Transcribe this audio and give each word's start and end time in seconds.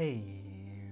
Hey, 0.00 0.22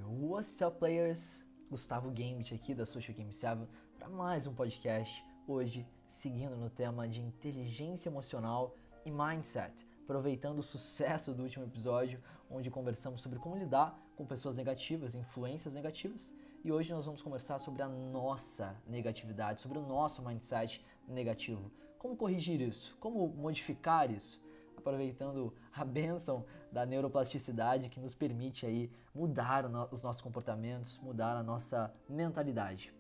what's 0.05 0.61
up 0.61 0.81
players? 0.81 1.41
Gustavo 1.71 2.11
Gambit 2.11 2.53
aqui 2.53 2.75
da 2.75 2.85
Social 2.85 3.17
Game 3.17 3.33
7 3.33 3.63
para 3.97 4.09
mais 4.09 4.49
um 4.49 4.53
podcast. 4.53 5.25
Hoje, 5.47 5.87
seguindo 6.09 6.57
no 6.57 6.69
tema 6.69 7.07
de 7.07 7.21
inteligência 7.21 8.09
emocional 8.09 8.75
e 9.05 9.13
mindset, 9.13 9.87
aproveitando 10.03 10.59
o 10.59 10.63
sucesso 10.65 11.33
do 11.33 11.45
último 11.45 11.65
episódio, 11.65 12.21
onde 12.51 12.69
conversamos 12.69 13.21
sobre 13.21 13.39
como 13.39 13.57
lidar 13.57 13.97
com 14.17 14.27
pessoas 14.27 14.57
negativas, 14.57 15.15
influências 15.15 15.73
negativas. 15.73 16.33
E 16.65 16.73
hoje 16.73 16.93
nós 16.93 17.07
vamos 17.07 17.23
conversar 17.23 17.61
sobre 17.61 17.83
a 17.83 17.89
nossa 17.89 18.77
negatividade, 18.89 19.61
sobre 19.61 19.79
o 19.79 19.87
nosso 19.87 20.21
mindset 20.21 20.85
negativo. 21.07 21.71
Como 21.97 22.17
corrigir 22.17 22.61
isso? 22.61 22.97
Como 22.99 23.29
modificar 23.29 24.11
isso? 24.11 24.45
aproveitando 24.87 25.53
a 25.73 25.85
bênção 25.85 26.45
da 26.77 26.85
neuroplasticidade 26.85 27.89
que 27.89 27.99
nos 27.99 28.15
permite 28.15 28.67
aí 28.67 28.93
mudar 29.15 29.65
os 29.91 30.03
nossos 30.03 30.21
comportamentos, 30.21 30.99
mudar 30.99 31.35
a 31.35 31.43
nossa 31.43 31.91
mentalidade. 32.07 32.93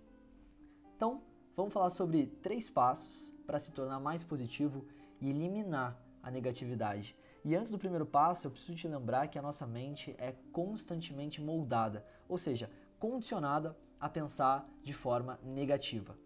Então, 0.96 1.20
vamos 1.54 1.74
falar 1.74 1.90
sobre 1.90 2.26
três 2.42 2.70
passos 2.70 3.34
para 3.46 3.60
se 3.60 3.70
tornar 3.72 4.00
mais 4.00 4.24
positivo 4.24 4.82
e 5.20 5.28
eliminar 5.28 6.00
a 6.22 6.30
negatividade. 6.30 7.14
E 7.44 7.54
antes 7.54 7.70
do 7.70 7.78
primeiro 7.78 8.06
passo, 8.06 8.46
eu 8.46 8.50
preciso 8.50 8.74
te 8.74 8.88
lembrar 8.88 9.28
que 9.28 9.38
a 9.38 9.42
nossa 9.42 9.66
mente 9.66 10.16
é 10.16 10.32
constantemente 10.52 11.42
moldada, 11.42 12.02
ou 12.26 12.38
seja, 12.38 12.70
condicionada 12.98 13.76
a 14.00 14.08
pensar 14.08 14.66
de 14.82 14.94
forma 14.94 15.38
negativa 15.44 16.16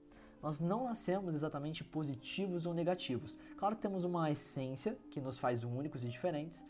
nós 0.43 0.59
não 0.59 0.85
nascemos 0.85 1.35
exatamente 1.35 1.85
positivos 1.85 2.65
ou 2.67 2.73
negativos. 2.73 3.39
Claro 3.57 3.77
que 3.77 3.83
temos 3.83 4.05
uma 4.05 4.31
essência 4.31 4.97
que 5.11 5.21
nos 5.21 5.39
faz 5.39 5.65
únicos 5.65 6.03
e 6.03 6.09
diferentes, 6.09 6.65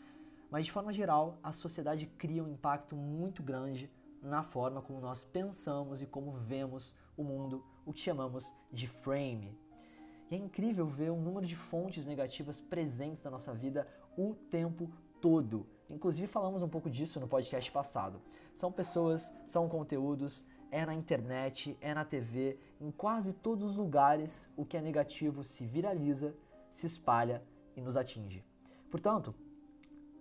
mas 0.51 0.65
de 0.65 0.71
forma 0.71 0.91
geral, 0.91 1.39
a 1.41 1.53
sociedade 1.53 2.05
cria 2.05 2.43
um 2.43 2.49
impacto 2.49 2.93
muito 2.93 3.41
grande 3.41 3.89
na 4.21 4.43
forma 4.43 4.81
como 4.81 4.99
nós 4.99 5.23
pensamos 5.23 6.01
e 6.01 6.05
como 6.05 6.33
vemos 6.33 6.93
o 7.15 7.23
mundo, 7.23 7.63
o 7.85 7.93
que 7.93 8.01
chamamos 8.01 8.53
de 8.69 8.85
frame. 8.85 9.57
E 10.29 10.35
é 10.35 10.37
incrível 10.37 10.85
ver 10.85 11.09
o 11.09 11.15
número 11.15 11.47
de 11.47 11.55
fontes 11.55 12.05
negativas 12.05 12.59
presentes 12.59 13.23
na 13.23 13.31
nossa 13.31 13.53
vida 13.53 13.87
o 14.17 14.35
tempo 14.35 14.91
todo. 15.21 15.65
Inclusive 15.89 16.27
falamos 16.27 16.61
um 16.61 16.69
pouco 16.69 16.89
disso 16.89 17.19
no 17.19 17.27
podcast 17.27 17.71
passado. 17.71 18.21
São 18.53 18.71
pessoas, 18.71 19.33
são 19.45 19.69
conteúdos, 19.69 20.45
é 20.69 20.85
na 20.85 20.93
internet, 20.93 21.77
é 21.81 21.93
na 21.93 22.05
TV, 22.05 22.59
em 22.79 22.91
quase 22.91 23.33
todos 23.33 23.63
os 23.63 23.77
lugares 23.77 24.49
o 24.55 24.65
que 24.65 24.77
é 24.77 24.81
negativo 24.81 25.43
se 25.43 25.65
viraliza, 25.65 26.35
se 26.71 26.85
espalha 26.87 27.41
e 27.75 27.81
nos 27.81 27.97
atinge. 27.97 28.43
Portanto, 28.89 29.33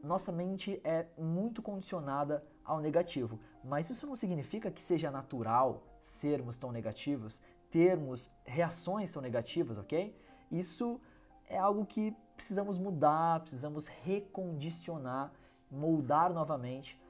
nossa 0.02 0.32
mente 0.32 0.80
é 0.82 1.06
muito 1.18 1.62
condicionada 1.62 2.44
ao 2.64 2.80
negativo, 2.80 3.38
mas 3.64 3.90
isso 3.90 4.06
não 4.06 4.16
significa 4.16 4.70
que 4.70 4.80
seja 4.80 5.10
natural 5.10 5.82
sermos 6.00 6.56
tão 6.56 6.72
negativos, 6.72 7.40
termos 7.68 8.30
reações 8.44 9.12
tão 9.12 9.20
negativas, 9.20 9.76
ok? 9.76 10.16
Isso 10.50 11.00
é 11.46 11.58
algo 11.58 11.84
que 11.84 12.16
precisamos 12.34 12.78
mudar, 12.78 13.40
precisamos 13.40 13.86
recondicionar, 13.86 15.32
moldar 15.70 16.32
novamente 16.32 17.00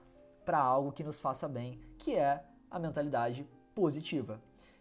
para 0.45 0.59
algo 0.59 0.93
que 0.93 1.05
nos 1.05 1.21
faça 1.21 1.47
bem, 1.47 1.79
que 1.99 2.17
é 2.17 2.45
a 2.71 2.79
mentalidade 2.79 3.47
positiva. 3.75 4.41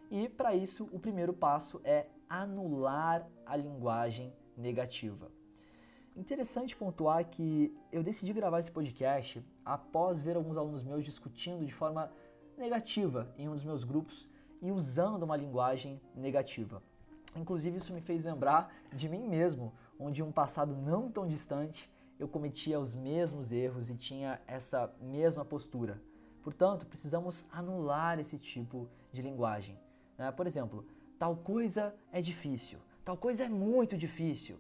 E 0.10 0.28
para 0.28 0.56
isso, 0.56 0.90
o 0.92 1.00
primeiro 1.00 1.34
passo 1.34 1.80
é 1.84 2.08
anular 2.28 3.28
a 3.46 3.56
linguagem 3.56 4.34
negativa. 4.58 5.32
Interessante 6.16 6.76
pontuar 6.76 7.24
que 7.26 7.74
eu 7.92 8.04
decidi 8.04 8.34
gravar 8.34 8.60
esse 8.60 8.72
podcast 8.72 9.44
após 9.64 10.22
ver 10.22 10.36
alguns 10.36 10.58
alunos 10.58 10.84
meus 10.84 11.06
discutindo 11.06 11.66
de 11.66 11.74
forma 11.74 12.12
negativa 12.58 13.34
em 13.38 13.48
um 13.48 13.54
dos 13.54 13.64
meus 13.64 13.84
grupos 13.84 14.28
e 14.62 14.72
usando 14.72 15.24
uma 15.24 15.38
linguagem 15.38 16.02
negativa. 16.14 16.84
Inclusive, 17.36 17.78
isso 17.78 17.94
me 17.94 18.02
fez 18.02 18.24
lembrar 18.24 18.74
de 18.94 19.08
mim 19.08 19.28
mesmo, 19.28 19.74
onde 19.98 20.22
em 20.22 20.24
um 20.24 20.32
passado 20.32 20.76
não 20.76 21.10
tão 21.10 21.28
distante 21.28 21.90
eu 22.20 22.28
cometia 22.28 22.80
os 22.80 22.94
mesmos 22.94 23.52
erros 23.52 23.90
e 23.90 23.96
tinha 23.96 24.42
essa 24.46 24.94
mesma 25.00 25.46
postura. 25.46 26.02
Portanto, 26.42 26.86
precisamos 26.86 27.46
anular 27.52 28.20
esse 28.20 28.38
tipo 28.38 28.90
de 29.12 29.22
linguagem. 29.22 29.80
Né? 30.18 30.32
Por 30.32 30.46
exemplo, 30.48 30.86
tal 31.18 31.38
coisa 31.38 31.96
é 32.12 32.22
difícil, 32.22 32.80
tal 33.06 33.16
coisa 33.16 33.46
é 33.46 33.50
muito 33.50 33.98
difícil. 33.98 34.58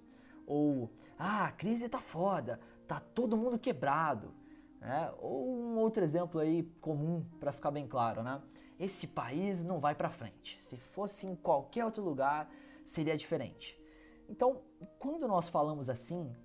Ou, 0.49 0.89
ah, 1.15 1.45
a 1.45 1.51
crise 1.51 1.87
tá 1.87 2.01
foda, 2.01 2.59
tá 2.87 2.99
todo 2.99 3.37
mundo 3.37 3.59
quebrado. 3.59 4.33
Né? 4.81 5.13
Ou 5.19 5.47
um 5.47 5.77
outro 5.77 6.03
exemplo 6.03 6.41
aí 6.41 6.63
comum 6.81 7.23
para 7.39 7.51
ficar 7.51 7.69
bem 7.69 7.87
claro, 7.87 8.23
né? 8.23 8.41
Esse 8.79 9.05
país 9.05 9.63
não 9.63 9.79
vai 9.79 9.93
para 9.93 10.09
frente. 10.09 10.59
Se 10.59 10.75
fosse 10.75 11.27
em 11.27 11.35
qualquer 11.35 11.85
outro 11.85 12.03
lugar, 12.03 12.49
seria 12.85 13.15
diferente. 13.15 13.79
Então, 14.27 14.61
quando 14.97 15.27
nós 15.27 15.47
falamos 15.47 15.87
assim, 15.87 16.35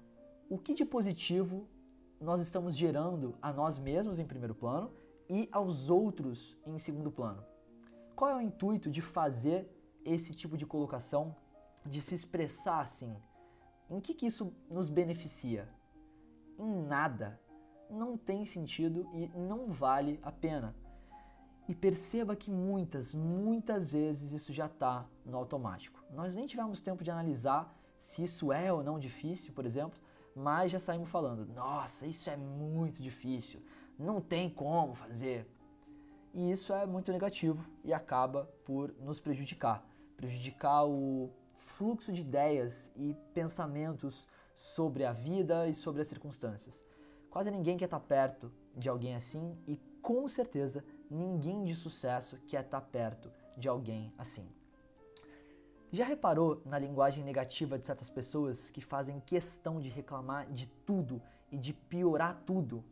o 0.51 0.59
que 0.59 0.75
de 0.75 0.85
positivo 0.85 1.67
nós 2.21 2.41
estamos 2.41 2.77
gerando 2.77 3.37
a 3.41 3.53
nós 3.53 3.79
mesmos 3.79 4.19
em 4.19 4.27
primeiro 4.27 4.55
plano 4.55 4.93
e 5.29 5.49
aos 5.51 5.89
outros 5.89 6.59
em 6.67 6.79
segundo 6.79 7.11
plano. 7.11 7.43
Qual 8.15 8.31
é 8.31 8.37
o 8.37 8.41
intuito 8.41 8.91
de 8.91 9.01
fazer 9.01 9.67
esse 10.05 10.35
tipo 10.35 10.59
de 10.59 10.67
colocação, 10.67 11.35
de 11.87 12.03
se 12.03 12.15
expressar 12.15 12.81
assim? 12.81 13.17
Em 13.91 14.01
que, 14.01 14.15
que 14.15 14.27
isso 14.27 14.53
nos 14.71 14.89
beneficia? 14.89 15.69
Em 16.59 16.83
nada. 16.87 17.41
Não 17.91 18.17
tem 18.17 18.45
sentido 18.47 19.09
e 19.13 19.29
não 19.37 19.69
vale 19.69 20.19
a 20.23 20.33
pena. 20.33 20.75
E 21.69 21.75
perceba 21.75 22.37
que 22.37 22.51
muitas, 22.51 23.15
muitas 23.15 23.91
vezes 23.91 24.33
isso 24.33 24.53
já 24.53 24.67
está 24.67 25.07
no 25.25 25.37
automático. 25.37 26.03
Nós 26.11 26.35
nem 26.35 26.47
tivemos 26.47 26.81
tempo 26.81 27.05
de 27.05 27.11
analisar 27.11 27.75
se 27.99 28.23
isso 28.25 28.53
é 28.53 28.73
ou 28.73 28.83
não 28.83 28.99
difícil, 28.99 29.53
por 29.55 29.65
exemplo, 29.65 29.99
mas 30.35 30.73
já 30.73 30.81
saímos 30.81 31.09
falando: 31.09 31.47
nossa, 31.47 32.07
isso 32.07 32.29
é 32.29 32.37
muito 32.37 33.03
difícil, 33.03 33.63
não 33.99 34.21
tem 34.21 34.51
como 34.51 34.95
fazer. 34.95 35.49
E 36.35 36.51
isso 36.51 36.73
é 36.73 36.85
muito 36.85 37.13
negativo 37.13 37.65
e 37.83 37.95
acaba 37.95 38.45
por 38.65 38.93
nos 39.01 39.21
prejudicar 39.21 39.87
prejudicar 40.17 40.85
o 40.87 41.31
fluxo 41.55 42.13
de 42.13 42.21
ideias 42.21 42.91
e 42.97 43.17
pensamentos 43.33 44.27
sobre 44.55 45.05
a 45.05 45.13
vida 45.13 45.69
e 45.69 45.75
sobre 45.75 46.03
as 46.03 46.09
circunstâncias. 46.09 46.85
Quase 47.31 47.51
ninguém 47.51 47.77
quer 47.77 47.87
estar 47.87 48.01
perto 48.01 48.53
de 48.77 48.89
alguém 48.89 49.15
assim 49.15 49.57
e 49.67 49.77
com 50.01 50.29
certeza 50.29 50.85
ninguém 51.11 51.65
de 51.65 51.75
sucesso 51.75 52.37
quer 52.47 52.65
estar 52.65 52.81
perto 52.81 53.31
de 53.57 53.69
alguém 53.69 54.13
assim. 54.19 54.47
Já 55.91 56.05
reparou 56.05 56.61
na 56.65 56.79
linguagem 56.79 57.23
negativa 57.23 57.79
de 57.79 57.87
certas 57.87 58.11
pessoas 58.11 58.71
que 58.71 58.81
fazem 58.81 59.21
questão 59.21 59.81
de 59.81 59.89
reclamar 59.89 60.51
de 60.51 60.67
tudo 60.85 61.23
e 61.53 61.57
de 61.57 61.73
piorar 61.73 62.43
tudo? 62.45 62.85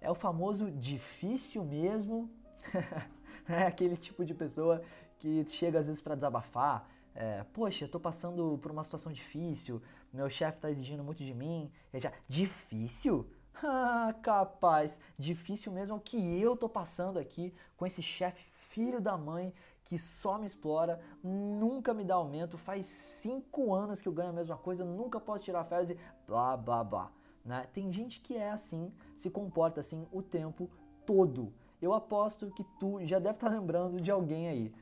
É 0.00 0.10
o 0.10 0.14
famoso 0.14 0.70
difícil 0.70 1.64
mesmo. 1.64 2.30
é 3.48 3.64
aquele 3.64 3.96
tipo 3.96 4.24
de 4.24 4.34
pessoa 4.34 4.82
que 5.18 5.44
chega 5.48 5.80
às 5.80 5.86
vezes 5.86 6.00
para 6.00 6.14
desabafar. 6.14 6.88
É, 7.14 7.44
Poxa, 7.52 7.84
eu 7.84 7.88
tô 7.88 8.00
passando 8.00 8.58
por 8.58 8.72
uma 8.72 8.82
situação 8.82 9.12
difícil, 9.12 9.80
meu 10.12 10.28
chefe 10.28 10.58
tá 10.58 10.70
exigindo 10.70 11.04
muito 11.04 11.24
de 11.24 11.32
mim. 11.32 11.70
E 11.92 12.00
já, 12.00 12.12
difícil? 12.28 13.28
Ah, 13.62 14.12
capaz, 14.20 14.98
difícil 15.16 15.70
mesmo 15.70 15.94
é 15.94 15.96
o 15.96 16.00
que 16.00 16.18
eu 16.40 16.56
tô 16.56 16.68
passando 16.68 17.20
aqui 17.20 17.54
com 17.76 17.86
esse 17.86 18.02
chefe 18.02 18.44
filho 18.74 19.00
da 19.00 19.16
mãe 19.16 19.54
que 19.84 19.96
só 19.96 20.38
me 20.38 20.46
explora, 20.46 21.00
nunca 21.22 21.94
me 21.94 22.02
dá 22.02 22.16
aumento, 22.16 22.58
faz 22.58 22.86
cinco 22.86 23.72
anos 23.72 24.00
que 24.00 24.08
eu 24.08 24.12
ganho 24.12 24.30
a 24.30 24.32
mesma 24.32 24.56
coisa, 24.56 24.84
nunca 24.84 25.20
posso 25.20 25.44
tirar 25.44 25.62
férias 25.64 25.90
e 25.90 25.98
blá 26.26 26.56
blá 26.56 26.82
blá. 26.82 27.12
Né? 27.44 27.68
Tem 27.72 27.92
gente 27.92 28.20
que 28.20 28.36
é 28.36 28.50
assim, 28.50 28.92
se 29.14 29.30
comporta 29.30 29.80
assim 29.80 30.06
o 30.10 30.20
tempo 30.20 30.68
todo. 31.06 31.52
Eu 31.80 31.92
aposto 31.92 32.50
que 32.50 32.64
tu 32.80 33.04
já 33.04 33.18
deve 33.18 33.36
estar 33.36 33.50
tá 33.50 33.54
lembrando 33.54 34.00
de 34.00 34.10
alguém 34.10 34.48
aí, 34.48 34.72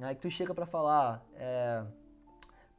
né? 0.00 0.14
Que 0.14 0.20
tu 0.20 0.30
chega 0.30 0.54
para 0.54 0.66
falar, 0.66 1.24
é, 1.34 1.84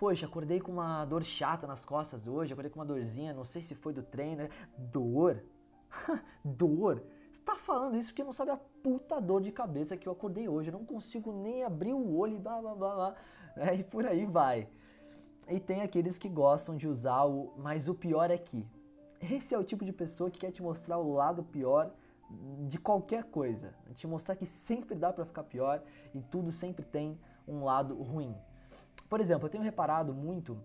Poxa, 0.02 0.26
acordei 0.26 0.60
com 0.60 0.72
uma 0.72 1.06
dor 1.06 1.24
chata 1.24 1.68
nas 1.68 1.86
costas 1.86 2.28
hoje, 2.28 2.52
acordei 2.52 2.72
com 2.72 2.80
uma 2.80 2.86
dorzinha, 2.86 3.36
não 3.36 3.46
sei 3.46 3.62
se 3.62 3.76
foi 3.76 3.94
do 3.94 4.02
treino. 4.02 4.50
Dor? 4.76 5.44
dor? 6.44 7.04
Você 7.32 7.44
tá 7.44 7.56
falando 7.56 7.96
isso 7.96 8.10
porque 8.10 8.24
não 8.24 8.34
sabe 8.34 8.50
a 8.50 8.58
puta 8.58 9.22
dor 9.22 9.44
de 9.44 9.52
cabeça 9.52 9.96
que 9.96 10.08
eu 10.08 10.14
acordei 10.14 10.50
hoje. 10.50 10.70
Eu 10.70 10.74
não 10.80 10.84
consigo 10.84 11.32
nem 11.32 11.64
abrir 11.64 11.94
o 11.94 12.18
olho 12.18 12.34
e 12.34 12.40
blá 12.40 12.60
blá 12.60 12.74
blá 12.74 12.96
blá. 12.96 13.16
É, 13.56 13.76
e 13.76 13.84
por 13.84 14.08
aí 14.08 14.26
vai. 14.26 14.68
E 15.48 15.60
tem 15.60 15.84
aqueles 15.84 16.18
que 16.18 16.28
gostam 16.28 16.76
de 16.76 16.88
usar 16.88 17.26
o 17.26 17.54
mas 17.56 17.88
o 17.88 17.94
pior 17.94 18.32
é 18.32 18.38
que. 18.40 18.68
Esse 19.22 19.54
é 19.54 19.58
o 19.60 19.64
tipo 19.64 19.86
de 19.86 19.94
pessoa 19.94 20.32
que 20.32 20.40
quer 20.40 20.52
te 20.52 20.64
mostrar 20.64 20.98
o 20.98 21.14
lado 21.14 21.44
pior 21.44 21.94
de 22.68 22.78
qualquer 22.80 23.24
coisa. 23.26 23.74
Te 23.94 24.08
mostrar 24.08 24.36
que 24.36 24.46
sempre 24.46 24.96
dá 24.96 25.12
para 25.12 25.26
ficar 25.26 25.44
pior 25.44 25.82
e 26.14 26.22
tudo 26.22 26.52
sempre 26.52 26.86
tem 26.86 27.20
um 27.48 27.64
lado 27.64 27.96
ruim. 28.02 28.36
Por 29.10 29.20
exemplo, 29.20 29.46
eu 29.46 29.50
tenho 29.50 29.64
reparado 29.64 30.14
muito, 30.14 30.58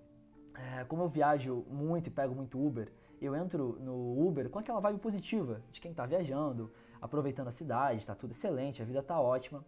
é, 0.55 0.85
como 0.85 1.03
eu 1.03 1.09
viajo 1.09 1.65
muito 1.69 2.09
e 2.09 2.11
pego 2.11 2.35
muito 2.35 2.65
Uber, 2.65 2.93
eu 3.21 3.35
entro 3.35 3.79
no 3.81 4.27
Uber 4.27 4.49
com 4.51 4.59
aquela 4.59 4.81
vibe 4.81 4.99
positiva 4.99 5.63
de 5.73 5.81
quem 5.81 5.91
está 5.91 6.05
viajando, 6.05 6.71
aproveitando 7.01 7.49
a 7.49 7.51
cidade, 7.53 7.99
está 7.99 8.15
tudo 8.15 8.33
excelente, 8.33 8.83
a 8.83 8.85
vida 8.85 9.01
está 9.01 9.21
ótima. 9.21 9.65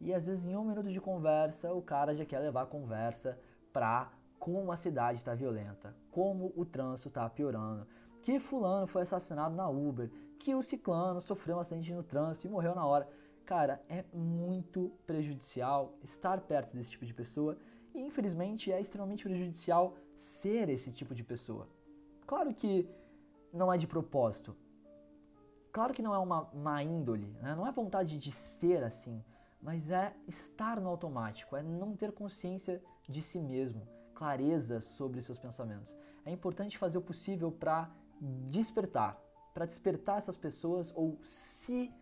E 0.00 0.12
às 0.12 0.26
vezes 0.26 0.46
em 0.46 0.56
um 0.56 0.64
minuto 0.64 0.90
de 0.90 1.00
conversa, 1.00 1.72
o 1.72 1.82
cara 1.82 2.14
já 2.14 2.24
quer 2.24 2.38
levar 2.38 2.62
a 2.62 2.66
conversa 2.66 3.38
para 3.72 4.12
como 4.38 4.70
a 4.70 4.76
cidade 4.76 5.18
está 5.18 5.34
violenta, 5.34 5.96
como 6.10 6.52
o 6.54 6.64
trânsito 6.64 7.08
está 7.08 7.28
piorando, 7.30 7.86
que 8.24 8.40
fulano 8.40 8.86
foi 8.86 9.02
assassinado 9.02 9.54
na 9.54 9.68
Uber, 9.68 10.10
que 10.38 10.54
o 10.54 10.62
ciclano 10.62 11.20
sofreu 11.20 11.56
um 11.56 11.60
acidente 11.60 11.92
no 11.92 12.02
trânsito 12.02 12.46
e 12.46 12.50
morreu 12.50 12.74
na 12.74 12.84
hora. 12.86 13.06
Cara, 13.44 13.84
é 13.86 14.02
muito 14.14 14.90
prejudicial 15.06 15.92
estar 16.02 16.40
perto 16.40 16.74
desse 16.74 16.90
tipo 16.90 17.04
de 17.04 17.12
pessoa 17.12 17.58
e 17.94 18.00
infelizmente 18.00 18.72
é 18.72 18.80
extremamente 18.80 19.24
prejudicial 19.24 19.94
ser 20.16 20.70
esse 20.70 20.90
tipo 20.90 21.14
de 21.14 21.22
pessoa. 21.22 21.68
Claro 22.26 22.54
que 22.54 22.88
não 23.52 23.70
é 23.70 23.76
de 23.76 23.86
propósito. 23.86 24.56
Claro 25.70 25.92
que 25.92 26.00
não 26.00 26.14
é 26.14 26.18
uma 26.18 26.50
má 26.54 26.82
índole, 26.82 27.36
né? 27.42 27.54
não 27.54 27.66
é 27.66 27.72
vontade 27.72 28.16
de 28.16 28.32
ser 28.32 28.82
assim, 28.82 29.22
mas 29.60 29.90
é 29.90 30.16
estar 30.26 30.80
no 30.80 30.88
automático, 30.88 31.56
é 31.56 31.62
não 31.62 31.94
ter 31.94 32.10
consciência 32.10 32.82
de 33.06 33.20
si 33.20 33.38
mesmo, 33.38 33.86
clareza 34.14 34.80
sobre 34.80 35.20
seus 35.20 35.38
pensamentos. 35.38 35.94
É 36.24 36.30
importante 36.30 36.78
fazer 36.78 36.96
o 36.96 37.02
possível 37.02 37.52
para 37.52 37.90
despertar, 38.24 39.20
para 39.52 39.66
despertar 39.66 40.18
essas 40.18 40.36
pessoas 40.36 40.92
ou 40.96 41.18
se 41.22 41.92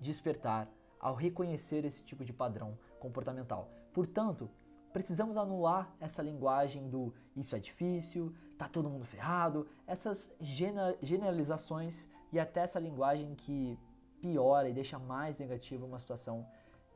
despertar 0.00 0.68
ao 1.00 1.14
reconhecer 1.14 1.84
esse 1.84 2.02
tipo 2.02 2.24
de 2.24 2.32
padrão 2.32 2.76
comportamental. 2.98 3.70
Portanto, 3.92 4.50
precisamos 4.92 5.36
anular 5.36 5.94
essa 6.00 6.22
linguagem 6.22 6.88
do 6.88 7.14
isso 7.36 7.54
é 7.54 7.58
difícil, 7.58 8.34
tá 8.56 8.68
todo 8.68 8.90
mundo 8.90 9.04
ferrado, 9.04 9.68
essas 9.86 10.34
generalizações 10.40 12.08
e 12.32 12.40
até 12.40 12.60
essa 12.60 12.80
linguagem 12.80 13.34
que 13.34 13.78
piora 14.20 14.68
e 14.68 14.72
deixa 14.72 14.98
mais 14.98 15.38
negativa 15.38 15.86
uma 15.86 15.98
situação 15.98 16.46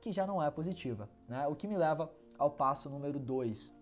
que 0.01 0.13
já 0.13 0.27
não 0.27 0.43
é 0.43 0.51
positiva. 0.51 1.09
Né? 1.29 1.47
O 1.47 1.55
que 1.55 1.69
me 1.69 1.77
leva 1.77 2.13
ao 2.37 2.51
passo 2.51 2.91
número 2.91 3.21
2, 3.21 3.73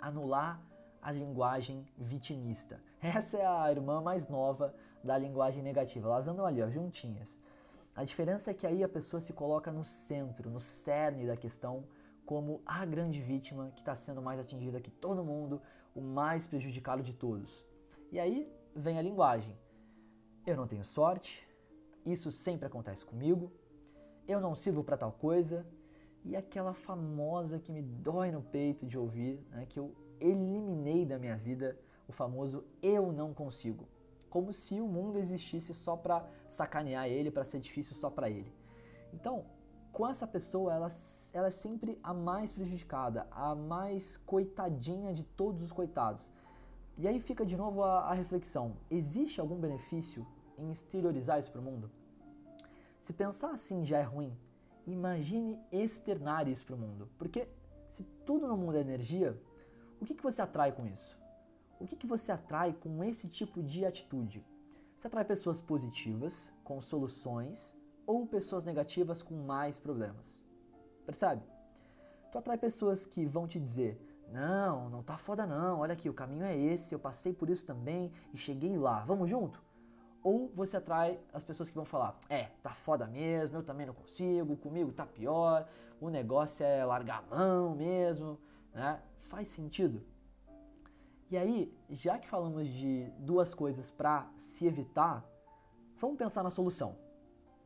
anular 0.00 0.60
a 1.04 1.12
linguagem 1.12 1.86
vitimista. 1.98 2.80
Essa 2.98 3.36
é 3.36 3.46
a 3.46 3.70
irmã 3.70 4.00
mais 4.00 4.26
nova 4.26 4.74
da 5.04 5.18
linguagem 5.18 5.62
negativa. 5.62 6.08
Elas 6.08 6.26
andam 6.26 6.46
ali, 6.46 6.62
ó, 6.62 6.70
juntinhas. 6.70 7.38
A 7.94 8.02
diferença 8.04 8.50
é 8.50 8.54
que 8.54 8.66
aí 8.66 8.82
a 8.82 8.88
pessoa 8.88 9.20
se 9.20 9.34
coloca 9.34 9.70
no 9.70 9.84
centro, 9.84 10.48
no 10.48 10.58
cerne 10.58 11.26
da 11.26 11.36
questão, 11.36 11.84
como 12.24 12.62
a 12.64 12.86
grande 12.86 13.20
vítima 13.20 13.70
que 13.76 13.82
está 13.82 13.94
sendo 13.94 14.22
mais 14.22 14.40
atingida 14.40 14.80
que 14.80 14.90
todo 14.90 15.22
mundo, 15.22 15.60
o 15.94 16.00
mais 16.00 16.46
prejudicado 16.46 17.02
de 17.02 17.12
todos. 17.12 17.66
E 18.10 18.18
aí 18.18 18.50
vem 18.74 18.98
a 18.98 19.02
linguagem. 19.02 19.54
Eu 20.46 20.56
não 20.56 20.66
tenho 20.66 20.84
sorte, 20.84 21.46
isso 22.04 22.32
sempre 22.32 22.66
acontece 22.66 23.04
comigo, 23.04 23.52
eu 24.26 24.40
não 24.40 24.54
sirvo 24.54 24.82
para 24.82 24.96
tal 24.96 25.12
coisa, 25.12 25.66
e 26.24 26.34
aquela 26.34 26.72
famosa 26.72 27.58
que 27.58 27.70
me 27.70 27.82
dói 27.82 28.32
no 28.32 28.42
peito 28.42 28.86
de 28.86 28.96
ouvir, 28.98 29.46
né, 29.50 29.66
que 29.66 29.78
eu 29.78 29.94
eliminei 30.24 31.04
da 31.04 31.18
minha 31.18 31.36
vida, 31.36 31.78
o 32.08 32.12
famoso 32.12 32.64
eu 32.82 33.12
não 33.12 33.34
consigo. 33.34 33.86
Como 34.30 34.52
se 34.52 34.80
o 34.80 34.88
mundo 34.88 35.18
existisse 35.18 35.72
só 35.74 35.96
para 35.96 36.26
sacanear 36.48 37.06
ele, 37.06 37.30
para 37.30 37.44
ser 37.44 37.60
difícil 37.60 37.94
só 37.94 38.10
para 38.10 38.28
ele. 38.28 38.52
Então, 39.12 39.44
com 39.92 40.08
essa 40.08 40.26
pessoa, 40.26 40.72
ela, 40.72 40.88
ela 41.32 41.48
é 41.48 41.52
sempre 41.52 41.98
a 42.02 42.12
mais 42.12 42.52
prejudicada, 42.52 43.28
a 43.30 43.54
mais 43.54 44.16
coitadinha 44.16 45.12
de 45.12 45.22
todos 45.22 45.62
os 45.62 45.70
coitados. 45.70 46.32
E 46.96 47.06
aí 47.06 47.20
fica 47.20 47.44
de 47.44 47.56
novo 47.56 47.82
a, 47.82 48.00
a 48.00 48.14
reflexão: 48.14 48.76
existe 48.90 49.40
algum 49.40 49.56
benefício 49.56 50.26
em 50.58 50.70
exteriorizar 50.70 51.38
isso 51.38 51.52
para 51.52 51.60
o 51.60 51.64
mundo? 51.64 51.90
Se 52.98 53.12
pensar 53.12 53.50
assim 53.50 53.84
já 53.84 53.98
é 53.98 54.02
ruim, 54.02 54.36
imagine 54.86 55.60
externar 55.70 56.48
isso 56.48 56.64
para 56.64 56.74
o 56.74 56.78
mundo. 56.78 57.08
Porque 57.18 57.48
se 57.88 58.02
tudo 58.24 58.48
no 58.48 58.56
mundo 58.56 58.76
é 58.76 58.80
energia, 58.80 59.38
o 60.00 60.04
que, 60.04 60.14
que 60.14 60.22
você 60.22 60.42
atrai 60.42 60.72
com 60.72 60.86
isso? 60.86 61.18
O 61.80 61.86
que, 61.86 61.96
que 61.96 62.06
você 62.06 62.32
atrai 62.32 62.72
com 62.72 63.02
esse 63.02 63.28
tipo 63.28 63.62
de 63.62 63.84
atitude? 63.84 64.44
Você 64.96 65.06
atrai 65.06 65.24
pessoas 65.24 65.60
positivas, 65.60 66.52
com 66.62 66.80
soluções, 66.80 67.76
ou 68.06 68.26
pessoas 68.26 68.64
negativas 68.64 69.22
com 69.22 69.34
mais 69.34 69.78
problemas. 69.78 70.44
Percebe? 71.04 71.42
Tu 72.30 72.38
atrai 72.38 72.58
pessoas 72.58 73.04
que 73.04 73.24
vão 73.24 73.46
te 73.46 73.60
dizer: 73.60 74.00
Não, 74.30 74.88
não 74.88 75.02
tá 75.02 75.16
foda 75.16 75.46
não, 75.46 75.80
olha 75.80 75.92
aqui, 75.92 76.08
o 76.08 76.14
caminho 76.14 76.44
é 76.44 76.56
esse, 76.56 76.94
eu 76.94 76.98
passei 76.98 77.32
por 77.32 77.50
isso 77.50 77.66
também 77.66 78.12
e 78.32 78.36
cheguei 78.36 78.76
lá, 78.76 79.04
vamos 79.04 79.28
junto? 79.28 79.62
Ou 80.22 80.50
você 80.54 80.78
atrai 80.78 81.20
as 81.32 81.44
pessoas 81.44 81.68
que 81.68 81.76
vão 81.76 81.84
falar: 81.84 82.18
é, 82.28 82.44
tá 82.62 82.70
foda 82.70 83.06
mesmo, 83.06 83.58
eu 83.58 83.62
também 83.62 83.86
não 83.86 83.94
consigo, 83.94 84.56
comigo 84.56 84.90
tá 84.90 85.06
pior, 85.06 85.68
o 86.00 86.08
negócio 86.08 86.64
é 86.64 86.84
largar 86.84 87.18
a 87.18 87.36
mão 87.36 87.74
mesmo, 87.74 88.38
né? 88.72 89.00
Faz 89.34 89.48
sentido? 89.48 90.00
E 91.28 91.36
aí, 91.36 91.76
já 91.90 92.20
que 92.20 92.28
falamos 92.28 92.68
de 92.68 93.10
duas 93.18 93.52
coisas 93.52 93.90
para 93.90 94.30
se 94.38 94.64
evitar, 94.64 95.28
vamos 95.96 96.16
pensar 96.16 96.44
na 96.44 96.50
solução. 96.50 96.96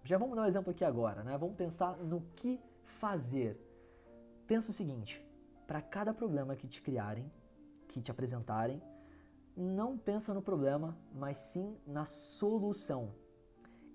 Já 0.03 0.17
vamos 0.17 0.35
dar 0.35 0.45
um 0.45 0.47
exemplo 0.47 0.71
aqui 0.71 0.83
agora, 0.83 1.23
né? 1.23 1.37
Vamos 1.37 1.57
pensar 1.57 1.99
no 1.99 2.23
que 2.35 2.59
fazer. 2.85 3.61
Pensa 4.47 4.71
o 4.71 4.73
seguinte: 4.73 5.23
para 5.67 5.83
cada 5.83 6.15
problema 6.15 6.57
que 6.57 6.67
te 6.67 6.81
criarem, 6.81 7.31
que 7.87 8.01
te 8.01 8.11
apresentarem, 8.11 8.83
não 9.55 9.99
pensa 9.99 10.33
no 10.33 10.41
problema, 10.41 10.97
mas 11.13 11.37
sim 11.37 11.77
na 11.87 12.07
solução. 12.07 13.13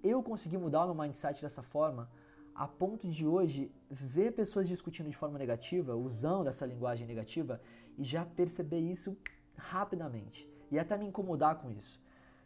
Eu 0.03 0.21
consegui 0.21 0.59
mudar 0.59 0.83
o 0.85 0.93
meu 0.93 1.03
mindset 1.03 1.41
dessa 1.41 1.63
forma 1.63 2.07
a 2.55 2.67
ponto 2.67 3.07
de 3.07 3.25
hoje 3.25 3.71
ver 3.89 4.31
pessoas 4.31 4.67
discutindo 4.67 5.09
de 5.09 5.15
forma 5.15 5.39
negativa, 5.39 5.95
usando 5.95 6.47
essa 6.47 6.65
linguagem 6.65 7.07
negativa 7.07 7.59
e 7.97 8.03
já 8.03 8.25
perceber 8.25 8.79
isso 8.79 9.17
rapidamente 9.55 10.49
e 10.69 10.79
até 10.79 10.97
me 10.97 11.05
incomodar 11.05 11.55
com 11.55 11.71
isso. 11.71 11.99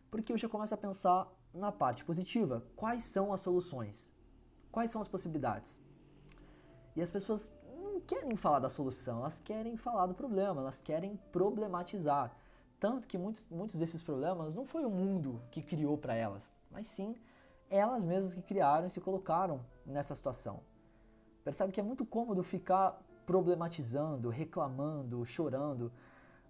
Porque 0.09 0.31
eu 0.31 0.37
já 0.37 0.47
começo 0.47 0.73
a 0.73 0.77
pensar 0.77 1.27
na 1.53 1.71
parte 1.71 2.05
positiva, 2.05 2.63
quais 2.75 3.03
são 3.03 3.33
as 3.33 3.41
soluções? 3.41 4.13
Quais 4.71 4.91
são 4.91 5.01
as 5.01 5.07
possibilidades? 5.07 5.81
E 6.95 7.01
as 7.01 7.11
pessoas 7.11 7.51
não 7.81 7.99
querem 7.99 8.35
falar 8.35 8.59
da 8.59 8.69
solução, 8.69 9.19
elas 9.19 9.39
querem 9.39 9.75
falar 9.75 10.07
do 10.07 10.13
problema, 10.13 10.61
elas 10.61 10.81
querem 10.81 11.17
problematizar. 11.31 12.35
Tanto 12.79 13.07
que 13.07 13.17
muitos, 13.17 13.47
muitos 13.49 13.79
desses 13.79 14.01
problemas 14.01 14.53
não 14.53 14.65
foi 14.65 14.85
o 14.85 14.89
mundo 14.89 15.41
que 15.49 15.61
criou 15.61 15.97
para 15.97 16.15
elas, 16.15 16.55
mas 16.71 16.87
sim 16.87 17.15
elas 17.69 18.03
mesmas 18.03 18.33
que 18.33 18.41
criaram 18.41 18.87
e 18.87 18.89
se 18.89 19.01
colocaram 19.01 19.59
nessa 19.87 20.13
situação. 20.13 20.61
Percebe 21.43 21.71
que 21.71 21.79
é 21.79 21.83
muito 21.83 22.05
cômodo 22.05 22.43
ficar 22.43 23.01
problematizando, 23.25 24.29
reclamando, 24.29 25.25
chorando, 25.25 25.91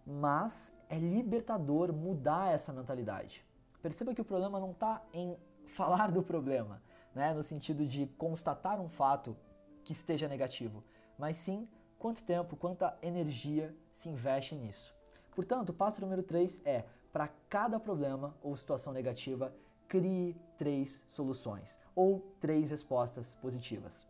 mas 0.05 0.75
é 0.89 0.97
libertador 0.97 1.93
mudar 1.93 2.51
essa 2.51 2.73
mentalidade. 2.73 3.45
Perceba 3.81 4.13
que 4.13 4.21
o 4.21 4.25
problema 4.25 4.59
não 4.59 4.71
está 4.71 5.01
em 5.13 5.37
falar 5.65 6.11
do 6.11 6.23
problema, 6.23 6.81
né, 7.13 7.33
no 7.33 7.43
sentido 7.43 7.85
de 7.85 8.07
constatar 8.17 8.79
um 8.81 8.89
fato 8.89 9.35
que 9.83 9.93
esteja 9.93 10.27
negativo, 10.27 10.83
mas 11.17 11.37
sim 11.37 11.67
quanto 11.99 12.23
tempo, 12.23 12.55
quanta 12.55 12.97
energia 13.01 13.75
se 13.91 14.09
investe 14.09 14.55
nisso. 14.55 14.93
Portanto, 15.35 15.69
o 15.69 15.73
passo 15.73 16.01
número 16.01 16.23
3 16.23 16.61
é: 16.65 16.85
para 17.11 17.27
cada 17.49 17.79
problema 17.79 18.35
ou 18.41 18.55
situação 18.55 18.93
negativa, 18.93 19.53
crie 19.87 20.35
três 20.57 21.05
soluções 21.09 21.79
ou 21.95 22.19
três 22.39 22.71
respostas 22.71 23.35
positivas. 23.35 24.07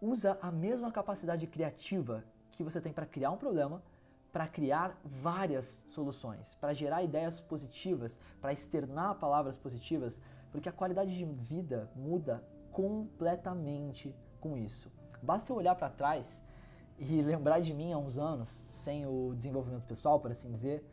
Usa 0.00 0.38
a 0.42 0.50
mesma 0.50 0.90
capacidade 0.92 1.46
criativa 1.46 2.24
que 2.52 2.62
você 2.62 2.80
tem 2.80 2.92
para 2.92 3.06
criar 3.06 3.30
um 3.30 3.36
problema 3.36 3.82
para 4.36 4.48
criar 4.48 5.00
várias 5.02 5.82
soluções, 5.88 6.54
para 6.56 6.74
gerar 6.74 7.02
ideias 7.02 7.40
positivas, 7.40 8.20
para 8.38 8.52
externar 8.52 9.14
palavras 9.14 9.56
positivas, 9.56 10.20
porque 10.52 10.68
a 10.68 10.72
qualidade 10.72 11.16
de 11.16 11.24
vida 11.24 11.90
muda 11.96 12.44
completamente 12.70 14.14
com 14.38 14.58
isso. 14.58 14.92
Basta 15.22 15.54
olhar 15.54 15.74
para 15.74 15.88
trás 15.88 16.42
e 16.98 17.22
lembrar 17.22 17.60
de 17.60 17.72
mim 17.72 17.94
há 17.94 17.96
uns 17.96 18.18
anos, 18.18 18.50
sem 18.50 19.06
o 19.06 19.32
desenvolvimento 19.34 19.86
pessoal, 19.86 20.20
por 20.20 20.30
assim 20.30 20.52
dizer, 20.52 20.84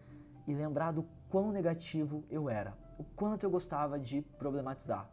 e 0.47 0.53
lembrar 0.53 0.93
do 0.93 1.05
quão 1.29 1.51
negativo 1.51 2.23
eu 2.29 2.49
era, 2.49 2.73
o 2.97 3.03
quanto 3.03 3.43
eu 3.43 3.49
gostava 3.49 3.99
de 3.99 4.21
problematizar. 4.37 5.09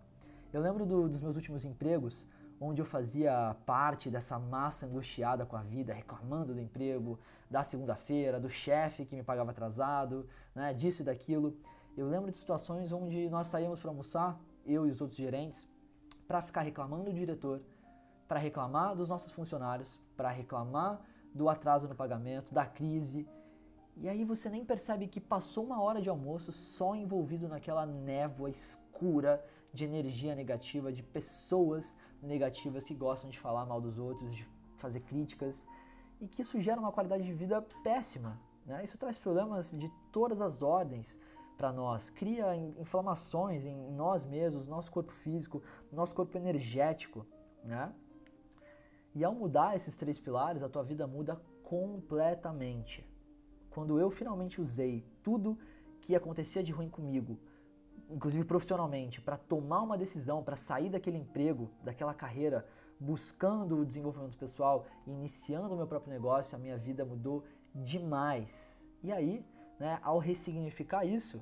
Eu 0.52 0.60
lembro 0.60 0.84
do, 0.84 1.08
dos 1.08 1.20
meus 1.20 1.36
últimos 1.36 1.64
empregos, 1.64 2.26
onde 2.60 2.82
eu 2.82 2.84
fazia 2.84 3.56
parte 3.64 4.10
dessa 4.10 4.38
massa 4.38 4.84
angustiada 4.84 5.46
com 5.46 5.56
a 5.56 5.62
vida, 5.62 5.94
reclamando 5.94 6.52
do 6.52 6.60
emprego, 6.60 7.18
da 7.50 7.62
segunda-feira, 7.62 8.38
do 8.38 8.50
chefe 8.50 9.06
que 9.06 9.16
me 9.16 9.22
pagava 9.22 9.50
atrasado, 9.50 10.28
né, 10.54 10.74
disso 10.74 11.02
e 11.02 11.04
daquilo. 11.04 11.56
Eu 11.96 12.08
lembro 12.08 12.30
de 12.30 12.36
situações 12.36 12.92
onde 12.92 13.30
nós 13.30 13.46
saíamos 13.46 13.80
para 13.80 13.90
almoçar, 13.90 14.38
eu 14.66 14.86
e 14.86 14.90
os 14.90 15.00
outros 15.00 15.18
gerentes, 15.18 15.68
para 16.28 16.42
ficar 16.42 16.60
reclamando 16.60 17.04
do 17.04 17.12
diretor, 17.12 17.62
para 18.28 18.38
reclamar 18.38 18.94
dos 18.94 19.08
nossos 19.08 19.32
funcionários, 19.32 20.00
para 20.16 20.30
reclamar 20.30 21.00
do 21.34 21.48
atraso 21.48 21.88
no 21.88 21.94
pagamento, 21.94 22.52
da 22.52 22.66
crise. 22.66 23.26
E 23.96 24.08
aí 24.08 24.24
você 24.24 24.48
nem 24.48 24.64
percebe 24.64 25.06
que 25.06 25.20
passou 25.20 25.64
uma 25.64 25.80
hora 25.82 26.00
de 26.00 26.08
almoço 26.08 26.52
só 26.52 26.94
envolvido 26.94 27.48
naquela 27.48 27.84
névoa 27.84 28.50
escura 28.50 29.44
de 29.72 29.84
energia 29.84 30.34
negativa, 30.34 30.92
de 30.92 31.02
pessoas 31.02 31.96
negativas 32.22 32.84
que 32.84 32.94
gostam 32.94 33.30
de 33.30 33.38
falar 33.38 33.64
mal 33.66 33.80
dos 33.80 33.98
outros, 33.98 34.34
de 34.34 34.46
fazer 34.76 35.00
críticas, 35.00 35.66
e 36.20 36.26
que 36.26 36.42
isso 36.42 36.60
gera 36.60 36.80
uma 36.80 36.92
qualidade 36.92 37.24
de 37.24 37.32
vida 37.32 37.62
péssima. 37.84 38.40
Né? 38.66 38.82
Isso 38.84 38.98
traz 38.98 39.16
problemas 39.16 39.72
de 39.72 39.90
todas 40.12 40.40
as 40.40 40.62
ordens 40.62 41.18
para 41.56 41.72
nós, 41.72 42.08
cria 42.08 42.56
inflamações 42.56 43.66
em 43.66 43.76
nós 43.92 44.24
mesmos, 44.24 44.66
nosso 44.66 44.90
corpo 44.90 45.12
físico, 45.12 45.62
nosso 45.92 46.14
corpo 46.14 46.36
energético. 46.36 47.26
Né? 47.62 47.92
E 49.14 49.24
ao 49.24 49.34
mudar 49.34 49.76
esses 49.76 49.96
três 49.96 50.18
pilares, 50.18 50.62
a 50.62 50.68
tua 50.68 50.82
vida 50.82 51.06
muda 51.06 51.40
completamente. 51.62 53.09
Quando 53.70 53.98
eu 53.98 54.10
finalmente 54.10 54.60
usei 54.60 55.04
tudo 55.22 55.58
que 56.00 56.14
acontecia 56.16 56.62
de 56.62 56.72
ruim 56.72 56.88
comigo, 56.88 57.38
inclusive 58.10 58.44
profissionalmente, 58.44 59.20
para 59.20 59.36
tomar 59.36 59.82
uma 59.82 59.96
decisão, 59.96 60.42
para 60.42 60.56
sair 60.56 60.90
daquele 60.90 61.18
emprego, 61.18 61.70
daquela 61.82 62.12
carreira, 62.12 62.66
buscando 62.98 63.76
o 63.76 63.86
desenvolvimento 63.86 64.36
pessoal, 64.36 64.86
iniciando 65.06 65.72
o 65.72 65.76
meu 65.76 65.86
próprio 65.86 66.12
negócio, 66.12 66.56
a 66.56 66.58
minha 66.58 66.76
vida 66.76 67.04
mudou 67.04 67.44
demais. 67.74 68.86
E 69.02 69.12
aí, 69.12 69.44
né, 69.78 69.98
ao 70.02 70.18
ressignificar 70.18 71.04
isso, 71.04 71.40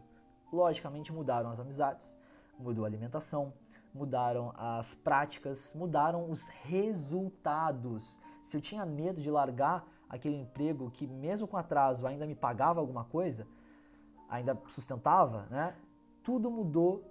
logicamente 0.53 1.13
mudaram 1.13 1.51
as 1.51 1.59
amizades, 1.59 2.17
mudou 2.59 2.85
a 2.85 2.89
alimentação, 2.89 3.53
mudaram 3.93 4.53
as 4.57 4.95
práticas, 4.95 5.75
mudaram 5.75 6.31
os 6.31 6.49
resultados. 6.49 8.21
Se 8.43 8.57
eu 8.57 8.61
tinha 8.61 8.87
medo 8.87 9.21
de 9.21 9.31
largar 9.31 9.87
aquele 10.09 10.37
emprego 10.37 10.91
que 10.91 11.07
mesmo 11.07 11.47
com 11.47 11.57
atraso 11.57 12.07
ainda 12.07 12.27
me 12.27 12.35
pagava 12.35 12.81
alguma 12.81 13.05
coisa, 13.05 13.47
ainda 14.29 14.61
sustentava, 14.69 15.47
né? 15.51 15.77
Tudo 16.23 16.51
mudou 16.51 17.05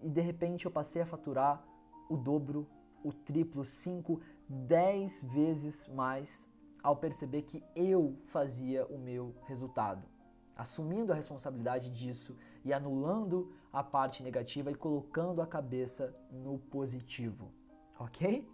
e 0.00 0.08
de 0.08 0.20
repente 0.20 0.66
eu 0.66 0.70
passei 0.70 1.02
a 1.02 1.06
faturar 1.06 1.64
o 2.08 2.16
dobro, 2.16 2.66
o 3.04 3.12
triplo, 3.12 3.64
cinco, 3.64 4.20
dez 4.48 5.22
vezes 5.22 5.88
mais 5.88 6.46
ao 6.82 6.96
perceber 6.96 7.42
que 7.42 7.62
eu 7.74 8.16
fazia 8.26 8.86
o 8.86 8.98
meu 8.98 9.34
resultado, 9.46 10.06
assumindo 10.56 11.12
a 11.12 11.14
responsabilidade 11.14 11.90
disso 11.90 12.36
e 12.64 12.72
anulando 12.72 13.52
a 13.72 13.82
parte 13.82 14.22
negativa 14.22 14.70
e 14.70 14.74
colocando 14.74 15.40
a 15.40 15.46
cabeça 15.46 16.14
no 16.30 16.58
positivo, 16.58 17.52
ok? 17.98 18.48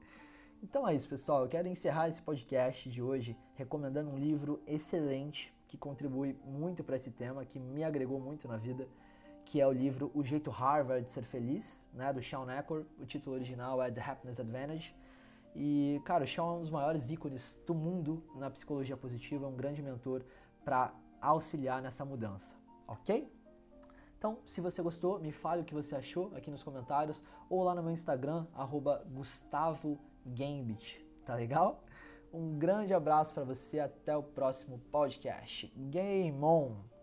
Então 0.69 0.87
é 0.87 0.97
isso, 0.97 1.09
pessoal. 1.09 1.43
Eu 1.43 1.49
quero 1.49 1.69
encerrar 1.69 2.09
esse 2.09 2.21
podcast 2.21 2.91
de 2.91 3.01
hoje 3.01 3.37
recomendando 3.55 4.11
um 4.11 4.19
livro 4.19 4.61
excelente 4.67 5.55
que 5.69 5.79
contribui 5.79 6.37
muito 6.45 6.83
para 6.83 6.97
esse 6.97 7.13
tema, 7.13 7.45
que 7.45 7.61
me 7.61 7.85
agregou 7.85 8.19
muito 8.19 8.49
na 8.49 8.57
vida, 8.57 8.89
que 9.45 9.61
é 9.61 9.67
o 9.67 9.71
livro 9.71 10.11
O 10.13 10.25
Jeito 10.25 10.51
Harvard 10.51 11.05
de 11.05 11.13
Ser 11.13 11.23
Feliz, 11.23 11.87
né, 11.95 12.13
do 12.13 12.21
Sean 12.21 12.53
Eckhart. 12.53 12.85
O 12.99 13.07
título 13.07 13.37
original 13.37 13.81
é 13.81 13.93
The 13.93 14.01
Happiness 14.01 14.41
Advantage. 14.41 14.93
E, 15.55 16.03
cara, 16.05 16.25
o 16.25 16.27
Sean 16.27 16.43
é 16.43 16.57
um 16.57 16.61
dos 16.63 16.71
maiores 16.71 17.11
ícones 17.11 17.61
do 17.65 17.73
mundo 17.73 18.21
na 18.35 18.51
psicologia 18.51 18.97
positiva, 18.97 19.47
um 19.47 19.55
grande 19.55 19.81
mentor 19.81 20.25
para 20.65 20.93
auxiliar 21.21 21.81
nessa 21.81 22.05
mudança, 22.05 22.57
ok? 22.89 23.33
Então, 24.19 24.39
se 24.45 24.61
você 24.61 24.83
gostou, 24.83 25.21
me 25.21 25.31
fale 25.31 25.63
o 25.63 25.65
que 25.65 25.75
você 25.75 25.95
achou 25.95 26.33
aqui 26.35 26.51
nos 26.51 26.65
comentários 26.65 27.23
ou 27.49 27.63
lá 27.63 27.73
no 27.73 27.85
meu 27.85 27.93
Instagram, 27.93 28.49
GustavoGambit, 30.27 31.07
tá 31.25 31.35
legal? 31.35 31.85
Um 32.33 32.59
grande 32.59 32.93
abraço 32.93 33.33
para 33.33 33.45
você, 33.45 33.79
até 33.79 34.17
o 34.17 34.23
próximo 34.23 34.79
podcast. 34.91 35.73
Game 35.77 36.43
on! 36.43 36.96